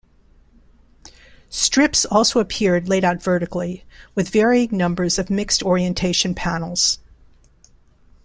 Strips 1.51 2.05
also 2.05 2.39
appeared 2.39 2.89
laid 2.89 3.05
out 3.05 3.21
vertically, 3.21 3.85
with 4.15 4.29
varying 4.29 4.75
numbers 4.75 5.19
of 5.19 5.29
mixed 5.29 5.61
orientation 5.61 6.33
panels. 6.33 6.97